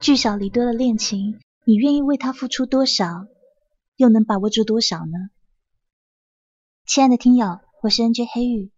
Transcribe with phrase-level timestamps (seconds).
[0.00, 3.26] 聚少离多的恋情，你愿意为他付出多少，
[3.96, 5.28] 又能把握住多少呢？
[6.86, 8.72] 亲爱的听友，我是 NJ 黑玉，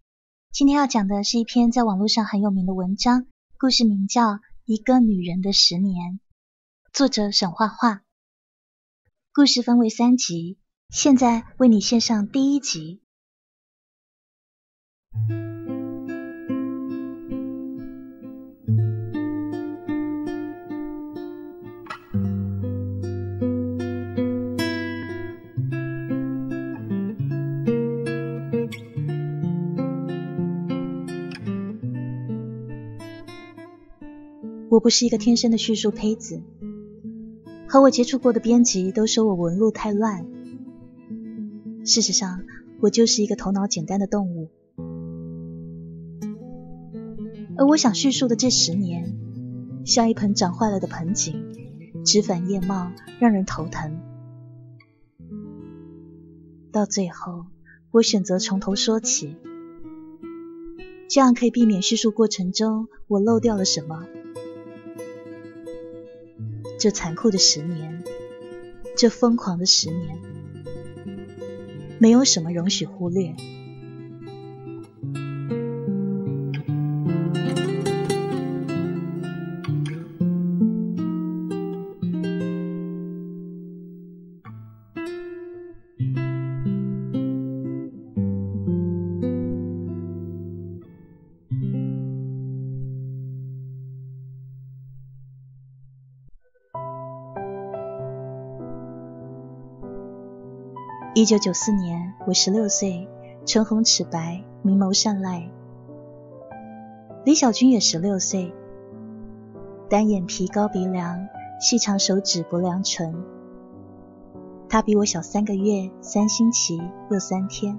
[0.50, 4.30] 今天要讲的是一篇在网络上很有名的文章，故事名叫
[4.64, 6.14] 《一个女人的十年》，
[6.92, 8.02] 作者沈画画。
[9.32, 10.58] 故事分为三集，
[10.88, 13.00] 现在为你献上第一集。
[34.82, 36.42] 不是一个天生的叙述胚子，
[37.68, 40.26] 和我接触过的编辑都说我纹路太乱。
[41.84, 42.42] 事实上，
[42.80, 44.48] 我就是一个头脑简单的动物。
[47.56, 49.14] 而我想叙述的这十年，
[49.84, 51.44] 像一盆长坏了的盆景，
[52.04, 52.90] 枝繁叶茂，
[53.20, 54.00] 让人头疼。
[56.72, 57.46] 到最后，
[57.92, 59.36] 我选择从头说起，
[61.08, 64.06] 这样可以避免叙述过程中我漏掉了什么。
[66.82, 68.02] 这残酷的十年，
[68.96, 70.18] 这疯狂的十年，
[72.00, 73.36] 没有什么容许忽略。
[101.22, 103.08] 一九九四年，我十六岁，
[103.46, 105.48] 唇红齿白，明眸善睐。
[107.24, 108.52] 李小军也十六岁，
[109.88, 111.28] 单眼皮，高鼻梁，
[111.60, 113.14] 细长手指，薄凉唇。
[114.68, 117.78] 他比我小三个月，三星期又三天。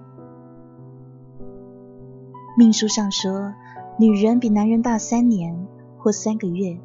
[2.57, 3.53] 命书上说，
[3.99, 6.77] 女人比男人大三年或三个月，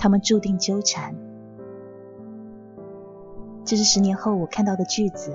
[0.00, 1.14] 他们注定纠缠。
[3.64, 5.32] 这是十年后我看到的句子，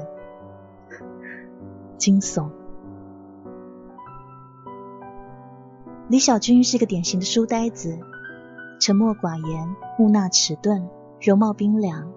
[1.97, 2.49] 惊悚。
[6.09, 7.97] 李小军是个典型的书呆子，
[8.79, 10.87] 沉默寡言，木讷迟钝，
[11.21, 12.11] 容貌冰凉。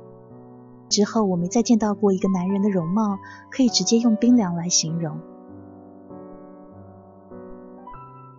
[0.88, 3.19] 之后我没再见到过一个男人的容貌
[3.50, 5.21] 可以直接用冰凉来形容。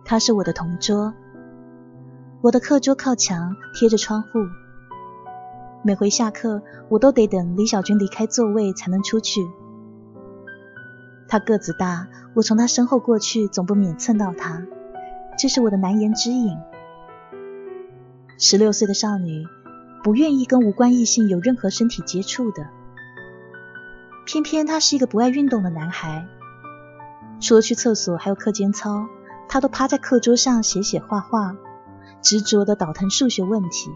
[0.04, 1.14] 他是我的同桌，
[2.42, 4.28] 我的课桌靠墙，贴着窗户。
[5.84, 9.40] 每回下课，我都得等李小军离开座位才能出去。
[11.26, 14.64] 他个子大，我从他身后过去，总不免蹭到他，
[15.36, 16.56] 这是我的难言之隐。
[18.38, 19.44] 十六岁的少女，
[20.04, 22.68] 不愿意跟无关异性有任何身体接触的。
[24.24, 26.28] 偏偏他是一个不爱运动的男孩，
[27.40, 29.08] 除了去厕所，还有课间操，
[29.48, 31.56] 他都趴在课桌上写写画画，
[32.20, 33.90] 执着的倒腾数学问题。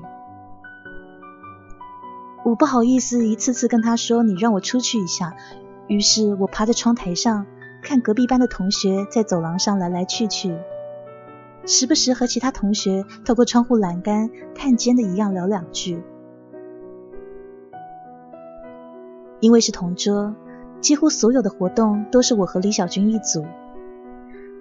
[2.47, 5.35] 我不好意思一次次跟他说：“你让我出去一下。”
[5.89, 7.45] 于是我趴在窗台上，
[7.83, 10.57] 看隔壁班的同学在走廊上来来去去，
[11.67, 16.01] 时不时和其他同学透过窗户栏杆探监的一样聊两句。
[19.41, 20.33] 因为是同桌，
[20.81, 23.45] 几乎所有的活动都是我和李小军一组，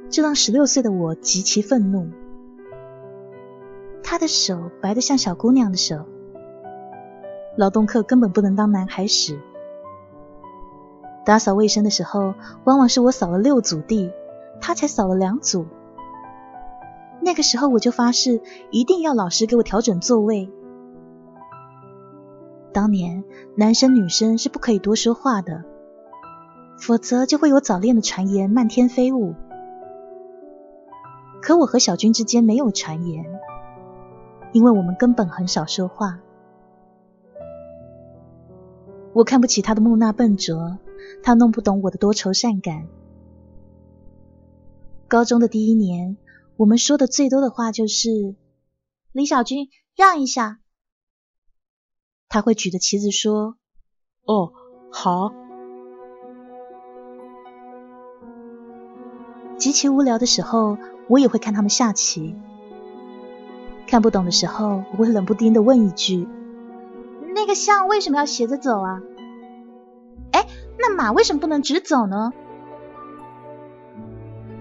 [0.10, 2.10] 这让十六岁的我极其愤怒。
[4.02, 6.08] 他的手白得像小姑娘的手。
[7.56, 9.40] 劳动课根本不能当男孩使。
[11.26, 12.36] 打扫卫生的时候，
[12.66, 14.12] 往往是我扫了六组地，
[14.62, 15.66] 他才扫了两组。
[17.22, 20.52] 那个时候我就发誓，一定要老师给我调整座位。
[22.72, 23.24] 当年
[23.56, 25.64] 男生女生是不可以多说话的，
[26.78, 29.34] 否则就会有早恋的传言漫天飞舞。
[31.42, 33.26] 可我和小军之间没有传言，
[34.52, 36.20] 因为我们根本很少说话。
[39.16, 40.78] 我看不起他的木讷笨拙，
[41.24, 42.86] 他弄不懂我的多愁善感。
[45.08, 46.18] 高中的第一年，
[46.58, 48.36] 我们说的最多的话就是
[49.14, 50.60] ：“李小军，让一下。”
[52.28, 53.56] 他会举着旗子说
[54.28, 54.52] ：“哦，
[54.92, 55.32] 好。”
[59.58, 60.78] 极其无聊的时候，
[61.08, 62.36] 我也会看他们下棋。
[63.88, 66.28] 看不懂的时候，我会冷不丁的问一句。
[67.46, 69.04] 那个象为什么要斜着走啊？
[70.32, 70.48] 哎，
[70.80, 72.34] 那马为什么不能直走呢？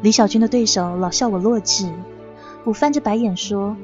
[0.03, 1.91] 李小军的对手老笑我弱智，
[2.63, 3.79] 我翻着白眼说：“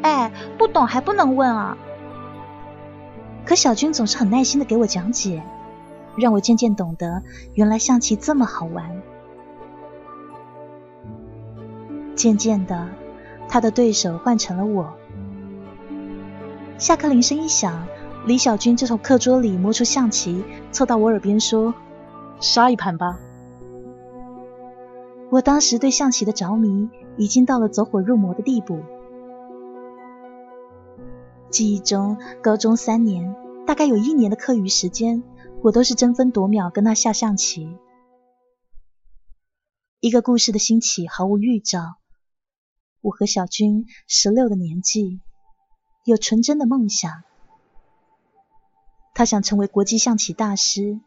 [0.00, 1.76] 哎，不懂还不能问啊！
[3.44, 5.42] 可小军总是很耐心的给我讲解，
[6.16, 7.22] 让我渐渐懂得
[7.52, 9.02] 原来象棋这么好玩。
[12.14, 12.88] 渐渐的，
[13.50, 14.94] 他的对手换成了我。
[16.78, 17.86] 下课铃声一响，
[18.26, 21.72] 李小军就从课桌里摸出象棋，凑到我耳边说
[22.42, 23.20] ：“杀一盘吧。”
[25.30, 28.80] 我当时对象棋的着迷已经到了走火入魔的地步。
[31.50, 35.22] 记忆中，高中三年，大概有一年的课余时间，
[35.62, 37.76] 我都是争分夺秒跟他下象棋。
[40.00, 41.94] 一个故事的兴起毫无预兆。
[43.02, 45.20] 我和小军十六的年纪，
[46.04, 47.22] 有纯真的梦想。
[49.16, 51.00] 他想成为国际象棋大师，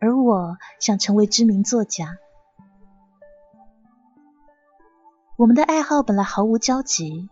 [0.00, 2.16] 而我想成为知名作家。
[5.36, 7.28] 我们的爱好本来毫无交集，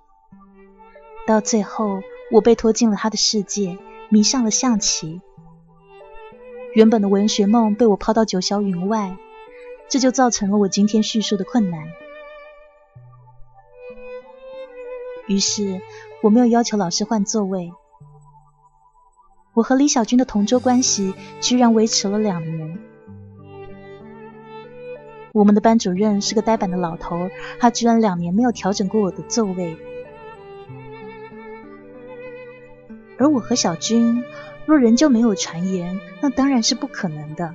[1.26, 2.02] 到最后
[2.32, 3.78] 我被拖进了他的世界，
[4.10, 5.22] 迷上了象棋。
[6.74, 9.16] 原本的文学梦被我抛到九霄云外，
[9.88, 11.88] 这就造成了我今天叙述的困难。
[15.28, 15.80] 于是
[16.22, 17.72] 我没有要求老师换座位。
[19.52, 22.78] 我和李小军的同桌关系居然维持了两年。
[25.32, 29.76] 我们的班主任是个呆板的老头，他居然两年没有调整过我的座位。
[33.18, 34.24] 而我和小军
[34.66, 37.54] 若仍旧没有传言，那当然是不可能的。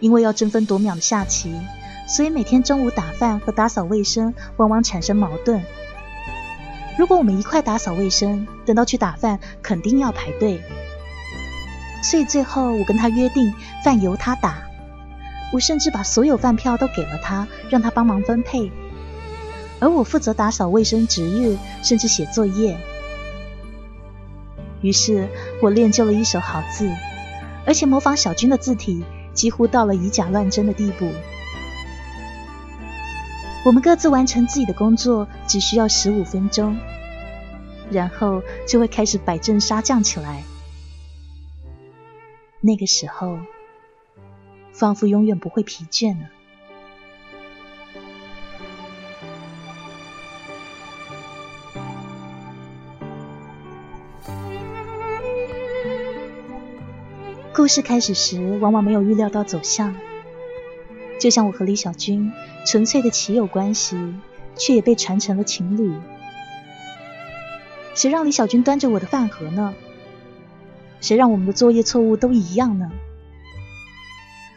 [0.00, 1.54] 因为要争分夺秒的下棋，
[2.08, 5.62] 所以每天中午打饭和打扫卫生往往产生矛盾。
[6.98, 10.60] 如果我们一块打扫卫生，等到去打饭肯定要排队，
[12.02, 13.52] 所以最后我跟他约定，
[13.82, 14.62] 饭由他打。
[15.52, 18.70] 我甚至把所有饭票都给了他，让他帮忙分配，
[19.80, 22.78] 而我负责打扫卫生、值日，甚至写作业。
[24.80, 25.28] 于是
[25.62, 26.90] 我练就了一手好字，
[27.66, 29.04] 而且模仿小军的字体
[29.34, 31.06] 几乎到了以假乱真的地步。
[33.64, 36.76] 我们各自完成自己的工作只需要十五分钟，
[37.90, 40.42] 然后就会开始摆阵杀将起来。
[42.60, 43.38] 那个时候。
[44.74, 46.30] 仿佛永远不会疲倦了。
[57.54, 59.94] 故事开始时，往往没有预料到走向。
[61.22, 62.32] 就像我和李小军，
[62.66, 63.96] 纯粹的棋友关系，
[64.56, 65.94] 却也被传成了情侣。
[67.94, 69.72] 谁让李小军端着我的饭盒呢？
[71.00, 72.90] 谁让我们的作业错误都一样呢？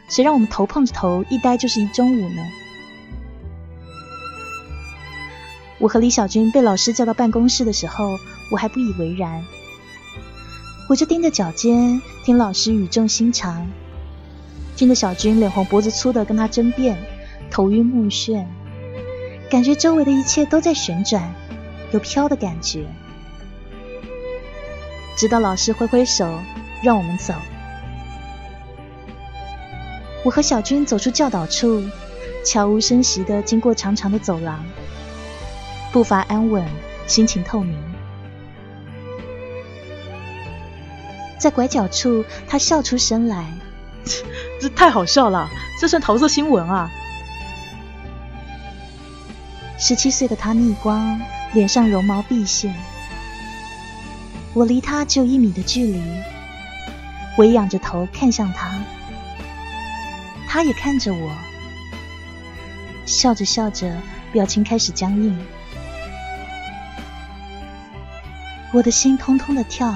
[0.08, 2.42] 谁让我们头碰着头一待就是一中午呢？
[5.78, 8.18] 我和李小军被老师叫到办公室的时候，
[8.50, 9.44] 我还不以为然，
[10.88, 13.68] 我就盯着脚尖听老师语重心长，
[14.76, 16.98] 听着小军脸红脖子粗的跟他争辩，
[17.50, 18.44] 头晕目眩，
[19.50, 21.34] 感觉周围的一切都在旋转，
[21.92, 22.84] 有飘的感觉，
[25.16, 26.38] 直到老师挥挥手
[26.82, 27.32] 让我们走。
[30.22, 31.82] 我和小军走出教导处，
[32.44, 34.62] 悄无声息的经过长长的走廊，
[35.90, 36.62] 步伐安稳，
[37.06, 37.78] 心情透明。
[41.38, 43.46] 在拐角处，他笑出声来
[44.60, 45.48] ：“这太好笑了，
[45.80, 46.90] 这算桃色新闻啊！”
[49.78, 51.20] 十七岁的他逆光，
[51.52, 52.74] 脸上绒毛毕现。
[54.54, 56.02] 我离他只有一米的距离，
[57.36, 58.72] 微仰着头看向他。
[60.48, 61.30] 他也看着我，
[63.04, 63.94] 笑着笑着，
[64.32, 65.38] 表情开始僵硬。
[68.72, 69.94] 我的心通通的跳。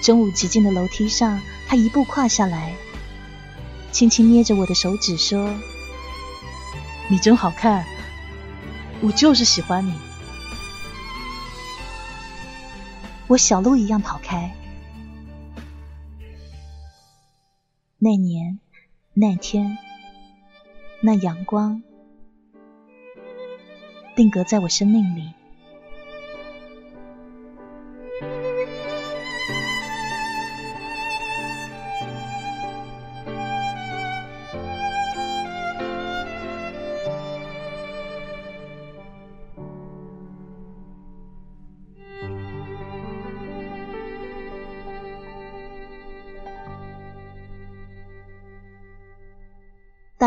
[0.00, 2.72] 中午极静的楼梯上，他一步跨下来，
[3.94, 5.54] 轻轻捏着我的手指说
[7.08, 7.86] ：“你真好看，
[9.00, 9.94] 我就是喜欢你。”
[13.28, 14.52] 我小鹿一样跑开。
[17.98, 18.58] 那年。
[19.16, 19.78] 那天，
[21.00, 21.84] 那阳光，
[24.16, 25.32] 定格在我生命里。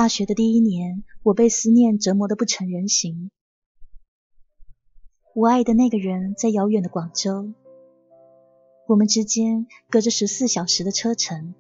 [0.08, 3.30] 大学的第一年，我被思念折磨得不成人形。
[5.36, 7.52] 我爱的那个人在遥远的广州，
[8.88, 11.54] 我们之间隔着十四小时的车程，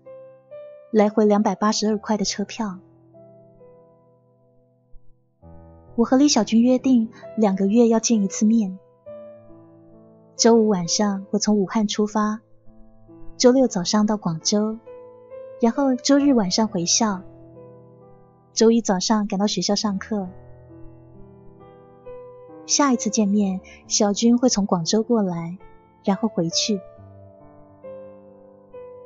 [0.93, 2.79] 来回两百八十二块的车票。
[5.97, 8.79] 我和李小军约定两个月要见一次面。
[10.37, 12.39] 周五晚上我从武汉出发，
[13.35, 14.79] 周六早上到广州，
[15.59, 17.23] 然后周日晚上回校，
[18.57, 20.27] 周一早上赶到学校上课。
[22.65, 25.59] 下一次见面，小军会从广州过来，
[26.03, 26.81] 然后回去。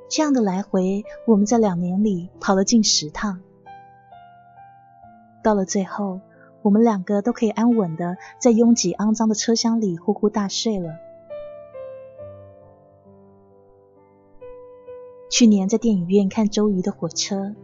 [0.08, 3.42] 这样的来回，我们在两年里跑了近十趟。
[5.44, 6.22] 到了最后。
[6.64, 10.94] 我们两个都可以安稳的在拥挤肮脏的车厢里呼呼大睡了。
[15.28, 17.56] 去年在电影院看周瑜的火车，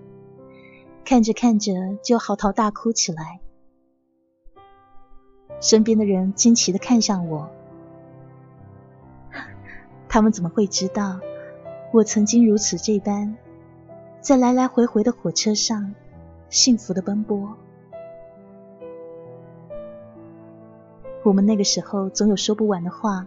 [1.10, 1.72] 看着看着
[2.04, 3.40] 就嚎啕大哭起来。
[5.62, 7.50] 身边的人惊奇的看向我，
[10.10, 11.22] 他们怎么会知道
[11.94, 13.38] 我曾经如此这般，
[14.20, 15.96] 在来来回回的火车上
[16.50, 17.56] 幸福的奔波？
[21.24, 23.26] 我们那个时候总有说不完的话，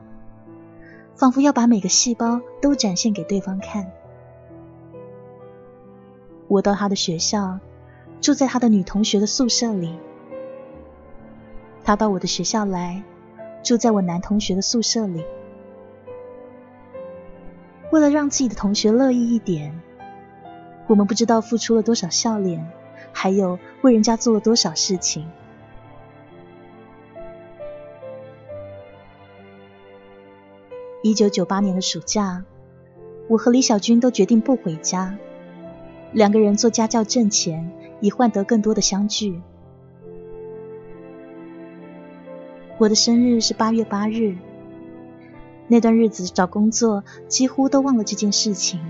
[1.16, 3.90] 仿佛要把每个细胞都展现给对方看。
[6.46, 7.58] 我到他的学校，
[8.20, 9.98] 住在他的女同学的宿舍里；
[11.82, 13.02] 他到我的学校来，
[13.62, 15.24] 住在我男同学的宿舍里。
[17.90, 19.80] 为了让自己的同学乐意一点，
[20.86, 22.70] 我们不知道付出了多少笑脸，
[23.12, 25.26] 还有为人家做了多少事情。
[31.02, 32.44] 一九九八年的暑假，
[33.28, 35.16] 我和李小军都决定不回家，
[36.12, 39.40] 两个人做家教挣钱，以换得更多的相聚。
[42.78, 44.36] 我的生日是八月八日，
[45.68, 48.80] 那段日子找工作几乎都忘了这件事情。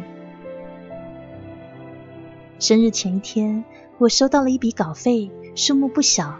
[2.60, 3.64] 生日前一天，
[3.98, 6.38] 我收到了一笔稿费，数目不小，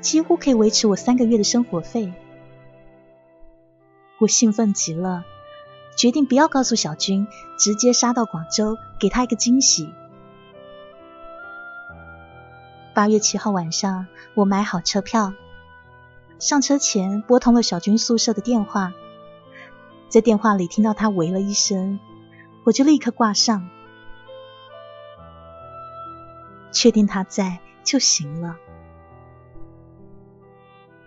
[0.00, 2.12] 几乎可以维持我三个月的生活费。
[4.18, 5.24] 我兴奋极了，
[5.96, 7.26] 决定不要告诉小军，
[7.58, 9.88] 直接杀到广州，给他一个惊喜。
[13.00, 15.32] 八月七号晚上，我买好车票，
[16.38, 18.92] 上车前拨通了小军宿舍的电话，
[20.10, 21.98] 在电话里听到他喂了一声，
[22.62, 23.70] 我就立刻挂上，
[26.72, 28.58] 确定他在就行了。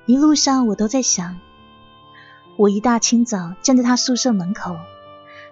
[0.07, 1.39] 一路上我都在想。
[2.57, 4.77] 我一大清早站在他宿舍门口，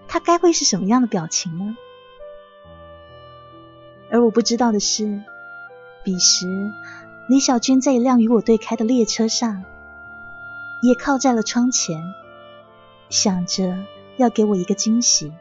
[0.07, 1.77] 他该会是什么样的表情呢？
[4.10, 5.21] 而我不知道的是，
[6.03, 6.72] 彼时
[7.27, 9.63] 李小军在一辆与我对开的列车上，
[10.81, 12.03] 也靠在了窗前，
[13.10, 13.77] 想着
[14.17, 15.31] 要给我一个惊喜。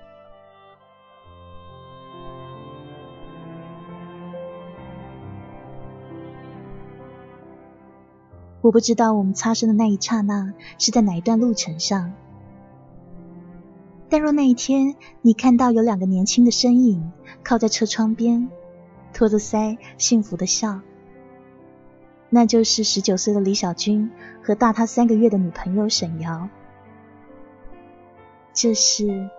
[8.61, 12.13] 我不知道我们擦身的那一刹那是在哪一段路程上，
[14.11, 17.11] 但若那一天你看到有两个年轻的身影
[17.43, 18.51] 靠在车窗边，
[19.13, 20.81] 托着腮幸福的笑，
[22.29, 24.11] 那就是十九岁的李小军
[24.43, 26.49] 和大他三个月的女朋友沈瑶。
[28.53, 29.31] 这是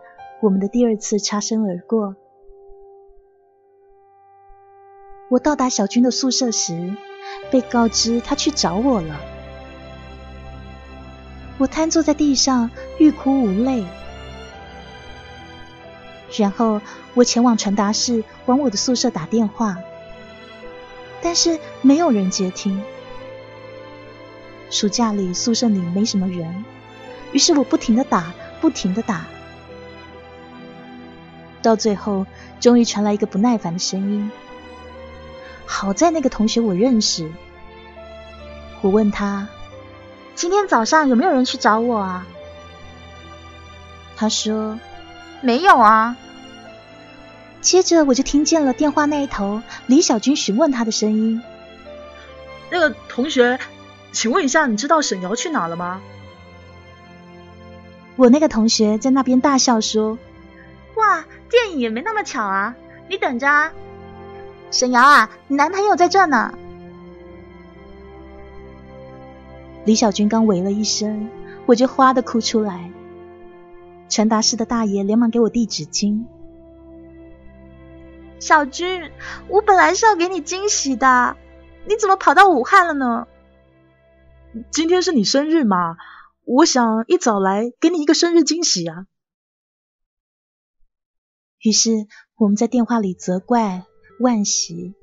[0.42, 2.16] 我们的第二次擦身而过。
[5.30, 6.96] 我到达小军的宿舍时。
[7.50, 9.16] 被告知他去找我了，
[11.58, 13.86] 我瘫坐在地上欲哭无泪。
[16.38, 16.82] 然后
[17.14, 19.78] 我前往传达室往我的宿舍打电话，
[21.22, 22.82] 但是没有人接听。
[24.70, 26.64] 暑假里宿舍里没什么人，
[27.34, 29.26] 于是我不停的打，不停的打，
[31.62, 32.26] 到最后
[32.62, 34.32] 终于传来一个不耐烦的声音。
[35.66, 37.30] 好在那个同学我认识，
[38.82, 39.50] 我问他
[40.36, 42.26] 今天早上有没有人去找我啊？
[44.16, 44.80] 他说
[45.42, 46.16] 没有啊。
[47.62, 51.42] 接着我就听见了电话那一头李小军询问他的声音
[52.72, 53.60] ：“那个同学，
[54.12, 56.02] 请问一下，你知道沈瑶去哪了吗？”
[58.18, 60.18] 我那个同学在那边大笑说
[60.96, 62.76] ：“哇，电影也没那么巧啊，
[63.08, 63.72] 你等着啊。”
[64.72, 66.54] 沈瑶啊，你男朋友在这呢。
[69.86, 71.30] 李小军刚喂了一声，
[71.66, 72.92] 我就哗的哭出来。
[74.12, 76.26] 传达室的大爷连忙给我递纸巾。
[78.42, 79.10] 小军，
[79.48, 81.38] 我本来是要给你惊喜的，
[81.88, 83.28] 你怎么跑到武汉了呢？
[84.70, 85.96] 今天是你生日嘛，
[86.44, 89.08] 我想一早来给你一个生日惊喜啊。
[91.62, 91.92] 于是
[92.36, 93.86] 我们在电话里责怪、
[94.20, 94.94] 惋惜，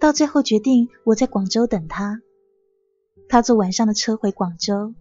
[0.00, 2.22] 到最后决定我在广州等他，
[3.28, 4.94] 他坐晚上的车回广州。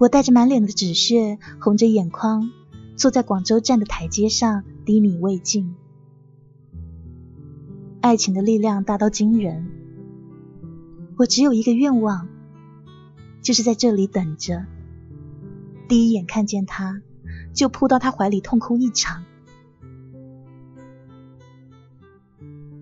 [0.00, 2.50] 我带着满脸的纸屑，红着眼眶，
[2.96, 5.74] 坐在广州站的台阶上，低迷未尽。
[8.00, 9.70] 爱情的力量大到惊人，
[11.18, 12.28] 我只有一个愿望，
[13.42, 14.64] 就是在这里等着，
[15.86, 17.02] 第一眼看见他，
[17.52, 19.26] 就扑到他怀里痛哭一场。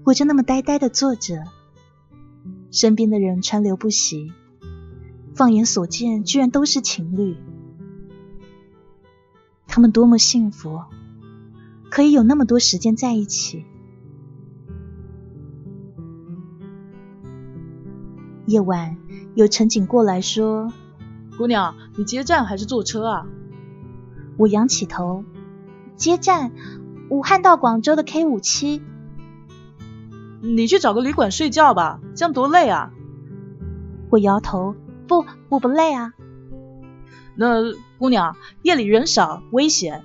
[0.05, 1.43] 我就那么呆呆的坐着，
[2.71, 4.33] 身边的人川流不息。
[5.39, 7.37] 放眼所见，居然都是情侣。
[9.69, 10.81] 他们多么幸福，
[11.89, 13.65] 可以有那么多时间在一起。
[18.47, 18.97] 夜晚，
[19.37, 20.73] 有乘警过来说
[21.39, 23.27] ：“姑娘，你接站还是坐车啊？”
[24.39, 25.23] 我仰起头
[25.95, 26.51] ：“接站，
[27.11, 28.83] 武汉到广州的 K 五七。”
[30.43, 32.93] 你去找个旅馆睡觉吧，这样多累啊！
[34.11, 34.75] 我摇头。
[35.09, 36.13] 不，我不累啊。
[37.35, 40.05] 那姑娘，夜里人少，危险。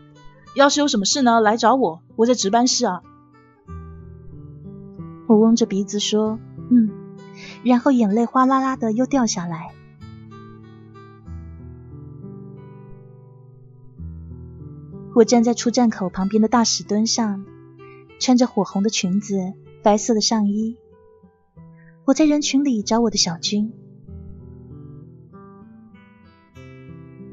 [0.55, 3.01] 要是有什么事呢，来找我，我在值班室啊。
[5.27, 6.39] 我嗡着鼻子说
[6.71, 6.89] ：“嗯。”
[7.63, 9.73] 然后眼泪哗啦啦的又掉下来。
[15.15, 17.45] 我站在出站口旁边的大石墩上，
[18.19, 20.77] 穿着火红的裙子，白色的上衣。
[22.05, 23.73] 我在人群里找我的小军。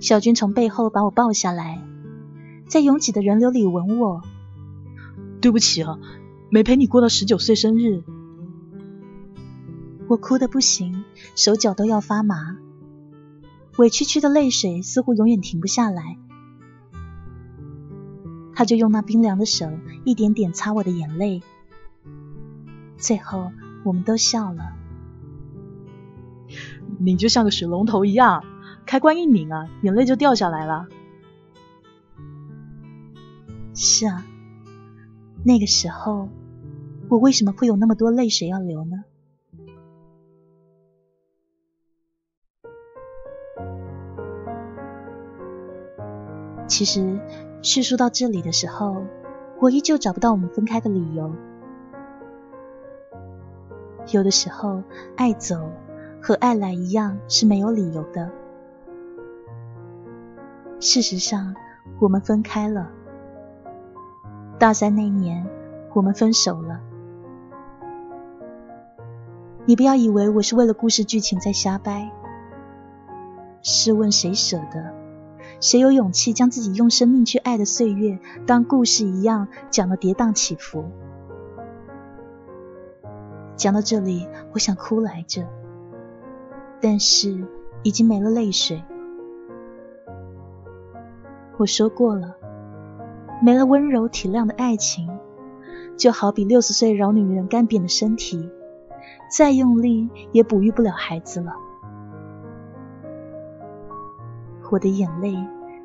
[0.00, 1.82] 小军从背后把我抱下来，
[2.66, 4.22] 在拥挤的人流里吻我。
[5.42, 5.98] 对不起啊，
[6.50, 8.02] 没陪你过到十九岁生日。
[10.08, 11.04] 我哭得不行，
[11.36, 12.56] 手脚都要发麻，
[13.76, 16.18] 委屈屈的泪水似乎永远停不下来。
[18.54, 19.70] 他就用那冰凉的手
[20.04, 21.42] 一点点擦我的眼泪，
[22.96, 23.52] 最后
[23.84, 24.72] 我们都笑了。
[26.98, 28.44] 你就像个水龙头一样。
[28.90, 30.88] 开关一拧啊，眼泪就掉下来了。
[33.72, 34.24] 是啊，
[35.44, 36.28] 那个时候
[37.08, 39.04] 我为什么会有那么多泪水要流呢？
[46.66, 47.20] 其实
[47.62, 49.04] 叙述到这里的时候，
[49.60, 51.32] 我依旧找不到我们分开的理由。
[54.12, 54.82] 有的时候，
[55.14, 55.70] 爱走
[56.20, 58.32] 和爱来一样是没有理由的。
[60.80, 61.54] 事实上，
[61.98, 62.90] 我们分开了。
[64.58, 65.46] 大三那年，
[65.92, 66.80] 我们分手了。
[69.66, 72.10] 你不要以为我是为了故事剧情在瞎掰。
[73.60, 74.94] 试问谁舍得？
[75.60, 80.86] 谁有勇气将自己用生命去爱的岁月当故事一样讲的跌宕起伏？
[83.54, 85.46] 讲到这里，我想哭来着，
[86.80, 87.44] 但是
[87.82, 88.82] 已经没了泪水。
[91.60, 92.36] 我说过了，
[93.42, 95.10] 没了温柔体谅的爱情，
[95.94, 98.48] 就好比六十岁老女人干瘪的身体，
[99.30, 101.52] 再用力也哺育不了孩子了。
[104.70, 105.36] 我的眼泪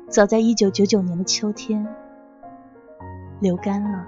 [0.08, 1.86] 早在一九九九年的秋天
[3.40, 4.06] 流干了。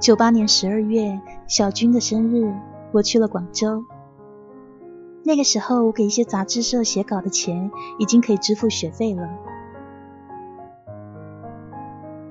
[0.00, 2.50] 九八年十二月，小军的生日，
[2.90, 3.84] 我去了广州。
[5.22, 9.28] 那个时候，我给一些杂志社写稿的钱已经可以支付学费了。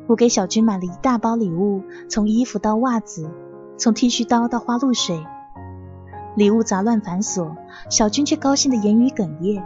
[0.07, 3.29] 我给小军买了一大包礼物，从衣服到袜子，
[3.77, 5.23] 从剃须刀到花露水，
[6.35, 7.55] 礼物杂乱繁琐，
[7.87, 9.63] 小军却高兴的言语哽咽。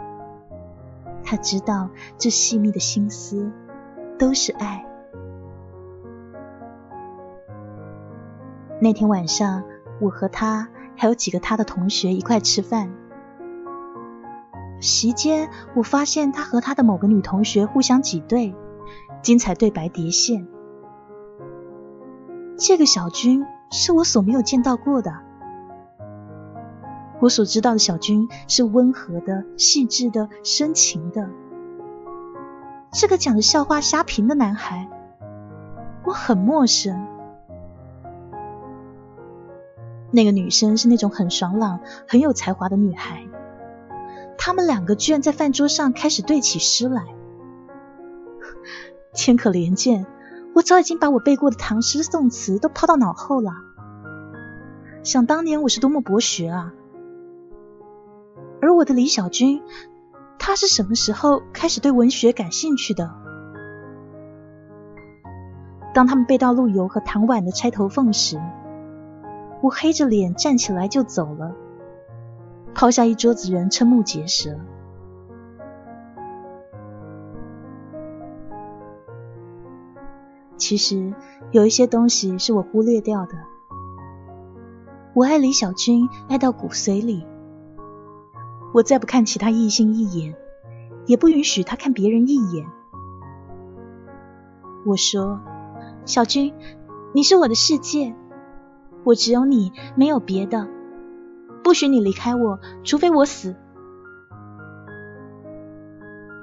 [1.24, 1.88] 他知道
[2.18, 3.50] 这细密的心思
[4.18, 4.84] 都是爱。
[8.80, 9.62] 那天晚上，
[10.00, 12.90] 我和他还有几个他的同学一块吃饭。
[14.80, 18.54] 席间，我发现他和他的某个女同学互相挤兑，
[19.22, 20.46] 精彩对白叠现。
[22.58, 25.12] 这个小军是我所没有见到过的。
[27.20, 31.30] 我所知道的小军是温和的、细致的、深情的。
[32.92, 34.88] 这个讲着笑话瞎评的男孩，
[36.04, 37.13] 我很陌生。
[40.14, 43.26] 那个女生是那种很爽朗、很有才华的女孩。
[44.38, 47.02] 他们两个居然在饭桌上开始对起诗来。
[49.12, 50.06] 天可怜见，
[50.54, 53.52] 我早已经把我背过的唐诗宋词都抛到脑后了。
[55.02, 56.72] 想当年我是多么博学啊！
[58.62, 59.62] 而我的李小军，
[60.38, 63.10] 他是什么时候开始对文学感兴趣的？
[65.92, 68.40] 当他们背到陆游和唐婉的《钗头凤》时，
[69.64, 71.54] 我黑着脸站起来就走了，
[72.74, 74.60] 抛下一桌子人瞠目结舌。
[80.58, 81.14] 其实
[81.50, 83.32] 有一些东西是我忽略掉的。
[85.14, 87.26] 我爱李小军，爱到骨髓里。
[88.74, 90.36] 我再不看其他异性一眼，
[91.06, 92.66] 也不允许他看别人一眼。
[94.84, 95.40] 我说
[96.04, 96.52] ：“小军，
[97.14, 98.14] 你是我的世界，
[99.04, 100.66] 我只有你，没有别的。
[101.62, 103.54] 不许你离开我，除非我死。”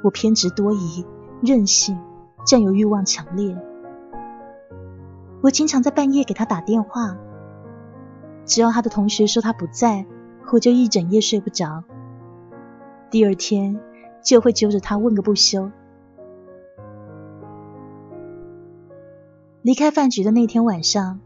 [0.04, 1.06] 我偏执多疑，
[1.44, 2.00] 任性，
[2.46, 3.56] 占有欲望强烈。
[5.42, 7.18] 我经常在半夜给他打电话，
[8.46, 10.06] 只要他的同学说他不在，
[10.52, 11.84] 我就一整夜睡不着。
[13.10, 13.80] 第二天
[14.24, 15.72] 就会揪着他问个不休。
[19.62, 21.20] 离开饭局的那天晚上，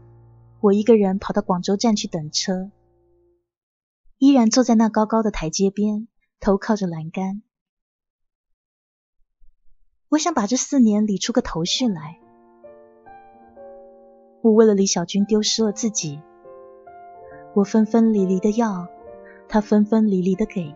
[0.66, 2.72] 我一个人跑到广州站去等车，
[4.18, 6.08] 依然坐在那高高的台阶边，
[6.40, 7.42] 头靠着栏杆。
[10.08, 12.18] 我想把这四年理出个头绪来。
[14.42, 16.20] 我为了李小军丢失了自己，
[17.54, 18.88] 我分分离离的要，
[19.48, 20.74] 他分分离离的给，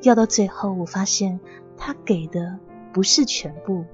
[0.00, 1.40] 要到最后，我发现
[1.76, 2.58] 他给的
[2.90, 3.84] 不是全部，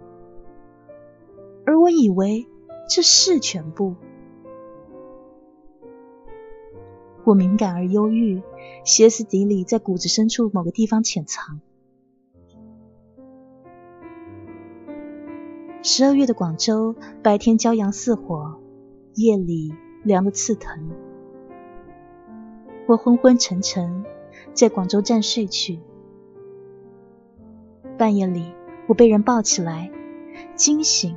[1.67, 2.47] 而我以为
[2.89, 3.97] 这是全部。
[7.27, 8.41] 我敏感而忧郁，
[8.85, 11.61] 歇斯底里，在骨子深处某个地方潜藏。
[15.83, 18.61] 十二月的广州，白天骄阳似火，
[19.15, 20.89] 夜里凉得刺疼。
[22.87, 24.05] 我昏昏沉沉，
[24.55, 25.81] 在广州站睡去。
[27.99, 28.53] 半夜里，
[28.87, 29.91] 我被人抱起来，
[30.55, 31.17] 惊醒，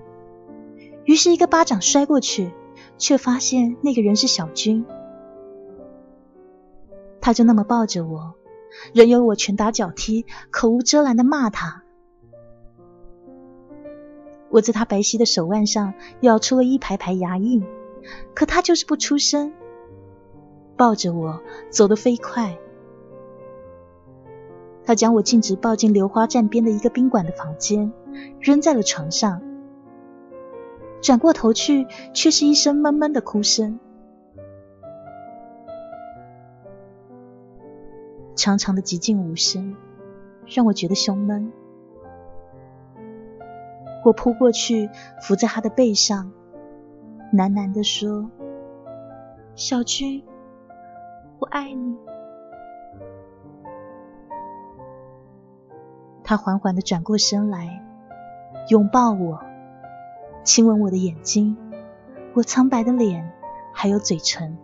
[1.06, 2.50] 于是一个巴掌摔过去，
[2.98, 4.84] 却发现那个人是小军。
[7.30, 8.34] 他就那么抱着我，
[8.92, 11.84] 任由我拳打脚踢，口无遮拦的骂他。
[14.50, 17.64] 我在他白皙的手腕上咬出了一排排牙印，
[18.34, 19.54] 可他就是不出声，
[20.76, 22.58] 抱着我走得飞快。
[24.84, 27.94] 他将我径直抱进流花站边的一个宾馆的房间，
[28.40, 29.40] 扔在了床上。
[31.00, 33.80] 转过头去，却是一声闷闷的哭声。
[38.40, 39.76] 长长的寂静无声，
[40.48, 41.52] 让我觉得胸闷。
[44.06, 44.90] 我扑过去，
[45.22, 46.32] 伏在他的背上，
[47.34, 48.32] 喃喃地说
[49.56, 50.24] ：“小军，
[51.40, 51.98] 我爱你。”
[56.24, 57.86] 他缓缓地转过身来，
[58.70, 59.44] 拥抱我，
[60.46, 61.58] 亲吻我的眼睛，
[62.34, 63.34] 我苍白的脸，
[63.74, 64.58] 还有嘴唇。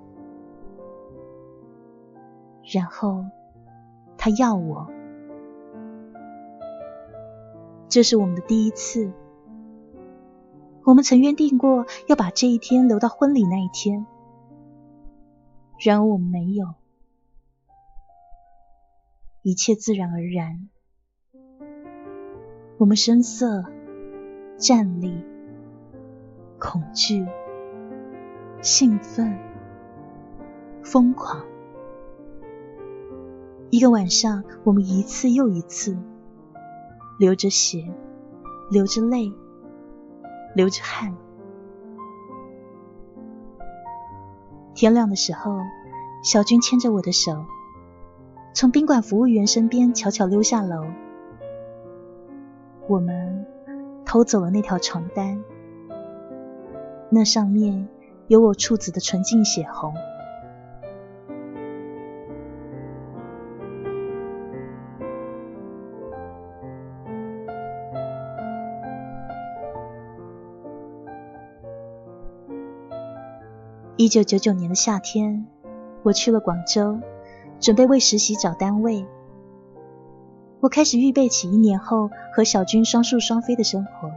[2.74, 3.26] 然后
[4.26, 4.88] 他要我，
[7.88, 9.12] 这是我们的第一次。
[10.84, 14.08] 我们曾约定过要把这一天留到婚礼那一天，
[15.78, 16.74] 然而我们没有，
[19.44, 20.70] 一切自然而然。
[22.80, 23.64] 我们声色、
[24.58, 25.24] 站立、
[26.58, 27.28] 恐惧、
[28.64, 29.38] 兴奋、
[30.82, 31.46] 疯狂。
[33.76, 35.98] 一个晚上，我们一次又一次
[37.20, 37.92] 流着血，
[38.72, 39.34] 流着泪。
[40.56, 41.14] 流着汗，
[44.74, 45.60] 天亮的时候，
[46.24, 47.44] 小军牵着我的手，
[48.54, 50.86] 从宾馆服务员身边悄悄溜下楼。
[52.88, 53.46] 我们
[54.06, 55.44] 偷走了那条床单，
[57.10, 57.90] 那上面
[58.30, 59.94] 有我处子的纯净血红。
[74.06, 75.48] 一九九九年的夏天，
[76.04, 77.00] 我去了广州，
[77.60, 79.08] 准备为实习找单位。
[80.60, 84.12] 我开始预备起一年后和小军双宿双飞的生活。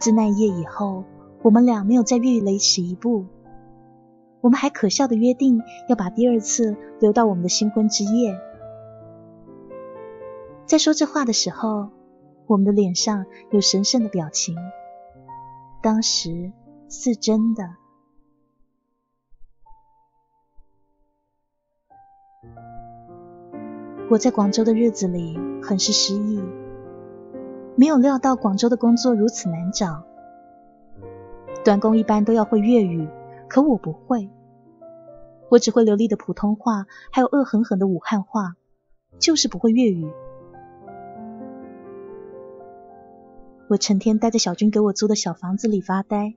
[0.00, 1.04] 自那一夜以后，
[1.42, 3.26] 我们俩没有再越雷池一步。
[4.40, 8.36] 我们还可笑的约定要把第二次留到我们的新婚之夜。
[10.66, 11.90] 在说这话的时候，
[12.48, 14.56] 我们的脸上有神圣的表情，
[15.80, 16.52] 当时
[16.88, 17.76] 是真的。
[24.10, 26.42] 我在广州的日子里很是失意，
[27.76, 30.02] 没有料到广州的工作如此难找。
[31.64, 33.08] 短工一般都要会粤语，
[33.48, 34.30] 可我不会，
[35.50, 38.56] 我只会流利的普通话，还有恶狠狠的武汉话，
[39.18, 40.10] 就是不会粤语。
[43.68, 46.34] 我成天待在小军给我租的小房子里发呆，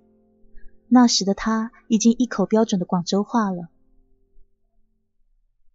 [0.88, 3.70] 那时的他已经一口标准的广州话了。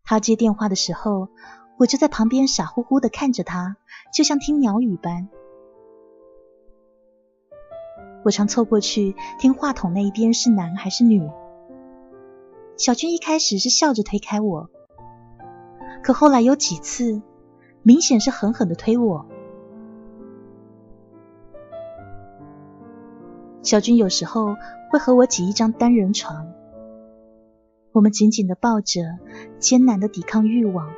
[0.05, 1.29] 他接电话的时候。
[1.79, 3.77] 我就在旁边傻乎乎的看着他，
[4.11, 5.29] 就像听鸟语般。
[8.25, 11.29] 我常凑过去听话筒那一边是男还是女。
[12.79, 14.71] 小军一开始是笑着推开我，
[16.03, 17.21] 可后来有几次，
[17.83, 19.27] 明显是狠狠的推我。
[23.67, 24.57] 小军有时候
[24.89, 26.53] 会和我挤一张单人床，
[27.91, 29.03] 我们紧紧的抱着，
[29.59, 30.93] 艰难的抵抗欲望。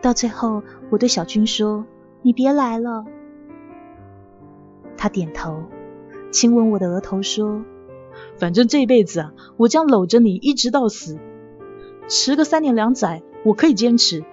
[0.00, 1.84] 到最后，我对小军说
[2.24, 3.04] ：“你别来了。”
[4.96, 5.64] 他点头，
[6.32, 7.66] 亲吻我的额头，说
[8.40, 11.18] ：“反正这辈子啊，我将搂着你一直到死，
[12.08, 14.24] 迟个三年两载，我可以坚持。”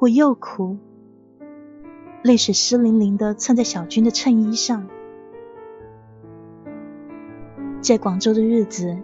[0.00, 0.78] 我又哭，
[2.22, 4.88] 泪水湿淋淋的蹭在小军的衬衣上。
[7.80, 8.96] 在广州的日子，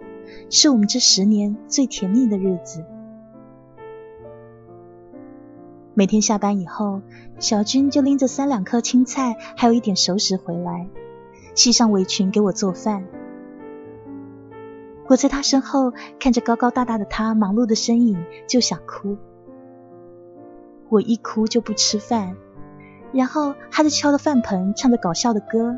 [0.49, 2.85] 是我们这十年最甜蜜的日子。
[5.93, 7.01] 每天下班以后，
[7.39, 10.87] 小军就拎着三两颗青菜，还有一点熟食回来，
[11.55, 13.03] 系上围裙给我做饭。
[15.07, 19.17] 我在他身后看着高高大大的他忙碌的身影，就想哭。
[20.89, 22.35] 我一哭就不吃饭，
[23.11, 25.77] 然后他就敲着饭盆唱着搞笑的歌，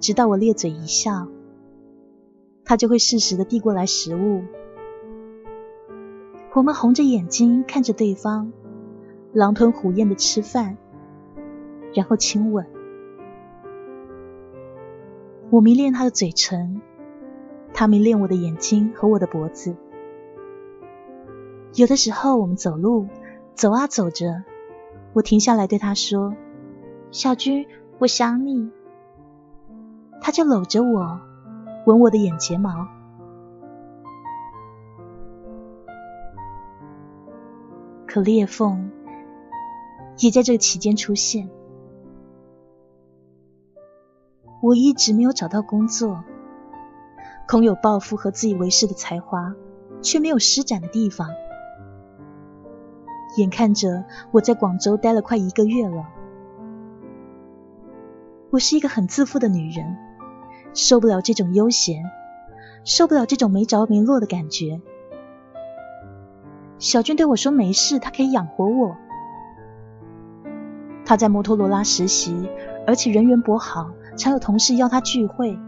[0.00, 1.28] 直到我咧嘴一笑，
[2.64, 4.42] 他就会适时的递过来食物。
[6.54, 8.52] 我们红着眼睛看着对方。
[9.32, 10.76] 狼吞虎咽的吃饭，
[11.94, 12.66] 然后亲吻。
[15.48, 16.82] 我迷恋他的嘴唇，
[17.72, 19.74] 他迷恋我的眼睛和我的脖子。
[21.76, 23.06] 有的时候我们走路，
[23.54, 24.44] 走啊走着，
[25.14, 26.34] 我停下来对他说
[27.10, 27.66] ：“小军，
[28.00, 28.70] 我想你。”
[30.20, 31.22] 他就搂着我，
[31.86, 32.88] 吻我的眼睫毛。
[38.06, 38.90] 可裂缝。
[40.18, 41.48] 也在这个期间出现。
[44.60, 46.22] 我一直没有找到工作，
[47.48, 49.54] 空有抱负和自以为是的才华，
[50.02, 51.30] 却没有施展的地方。
[53.38, 56.06] 眼看着我在广州待了快一个月了，
[58.50, 59.96] 我是一个很自负的女人，
[60.74, 62.04] 受不了这种悠闲，
[62.84, 64.80] 受不了这种没着没落的感觉。
[66.78, 68.96] 小军对我说：“没事，他可以养活我。”
[71.04, 72.48] 他在摩托罗拉实习，
[72.86, 75.58] 而且人缘不好，常有同事邀他聚会。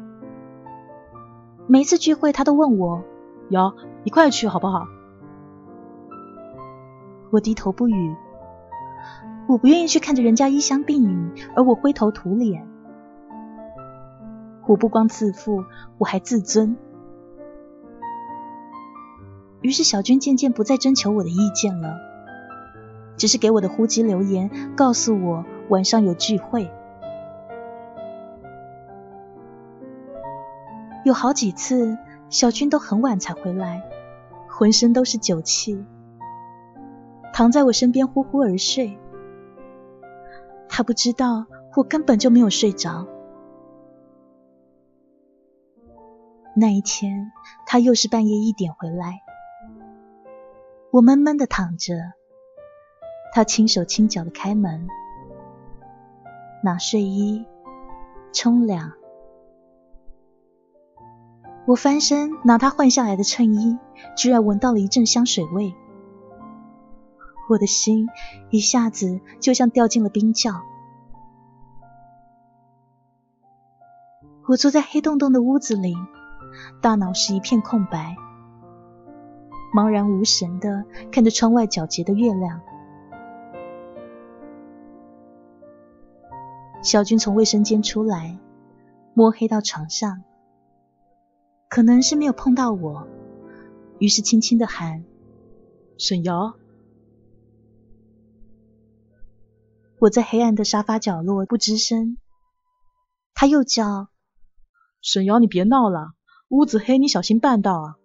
[1.67, 3.03] 每一次聚会，他都问我
[3.51, 4.87] ：“瑶，一块去好不好？”
[7.31, 8.17] 我低头不语。
[9.47, 12.67] 我不愿意去看着人家衣香鬓影，而我灰头土脸。
[14.67, 15.65] 我不光自负，
[15.99, 16.77] 我还自尊。
[19.61, 21.99] 于是小军渐渐不再征求我的意见了。
[23.17, 26.71] 只是给我的呼机留言，告诉我晚上有聚会。
[31.05, 31.97] 有好几次，
[32.29, 33.83] 小军都很晚才回来，
[34.49, 35.85] 浑身都是酒气，
[37.33, 38.99] 躺在我身边呼呼而睡。
[40.69, 41.47] 他不知道
[41.77, 43.07] 我根本就没有睡着。
[46.57, 47.33] 那一天，
[47.67, 49.23] 他又是半夜一点回来，
[50.93, 51.95] 我闷闷的躺着。
[53.33, 54.87] 他轻手轻脚的开门，
[56.63, 57.45] 拿睡衣，
[58.33, 58.93] 冲凉。
[61.67, 63.77] 我翻身拿他换下来的衬衣，
[64.17, 65.75] 居然闻到了一阵香水味。
[67.51, 68.09] 我的心
[68.51, 70.53] 一下子就像掉进了冰窖。
[74.47, 75.97] 我坐在黑洞洞的屋子里，
[76.81, 78.17] 大脑是一片空白，
[79.75, 82.61] 茫然无神的看着窗外皎洁的月亮。
[86.83, 88.39] 小军从卫生间出来，
[89.15, 90.23] 摸黑到床上，
[91.69, 93.09] 可能是没有碰到我，
[93.99, 95.05] 于是轻轻的喊
[95.97, 96.55] ：“沈瑶。”
[99.99, 102.19] 我在黑暗的沙发角落不吱声。
[103.33, 104.09] 他又叫
[105.01, 106.13] ：“沈瑶，你别闹了，
[106.55, 107.97] 屋子黑，你小心绊到啊！”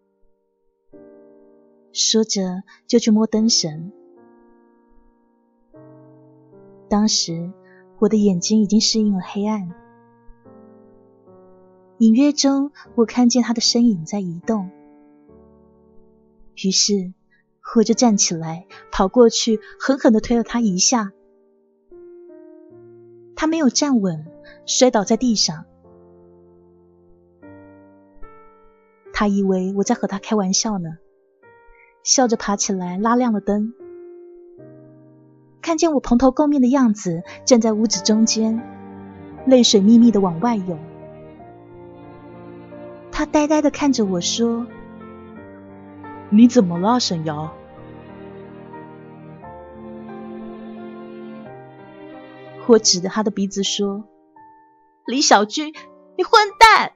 [1.93, 3.91] 说着就去摸灯绳。
[6.87, 7.51] 当时
[7.99, 9.69] 我的眼睛已经适应了黑暗，
[11.99, 14.71] 隐约中我看见他的身影在移动，
[16.55, 17.13] 于是
[17.75, 21.11] 我就站起来跑过去，狠狠的推了他一下。
[23.35, 24.25] 他没有站稳，
[24.65, 25.65] 摔倒在地上。
[29.19, 30.91] 他以为我在和他开玩笑呢，
[32.03, 33.73] 笑着爬起来拉亮了灯。
[35.61, 38.65] 看见我蓬头垢面的样子，站在屋子中间，
[39.45, 40.79] 泪水密密的往外涌。
[43.11, 44.65] 他呆呆的看着我说
[46.31, 47.51] ：“你怎么了，沈瑶？”
[52.67, 54.05] 我指着他的鼻子说
[55.05, 55.73] ：“李小军，
[56.17, 56.93] 你混蛋！”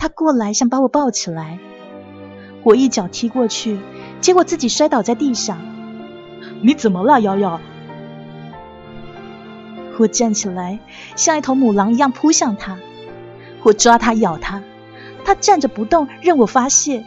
[0.00, 1.58] 他过来想把我抱起来，
[2.62, 3.78] 我一脚踢过去，
[4.22, 5.58] 结果自己摔倒在地上。
[6.62, 7.60] 你怎么了，瑶瑶？
[9.98, 10.78] 我站起来，
[11.16, 12.78] 像一头母狼一样扑向他。
[13.62, 14.62] 我抓他，咬他，
[15.22, 17.04] 他站着不动，任我发泄。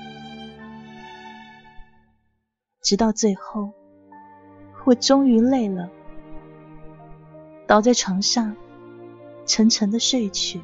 [2.83, 3.71] 直到最后，
[4.85, 5.89] 我终于累了，
[7.65, 8.55] 倒在床上，
[9.47, 10.61] 沉沉的睡去。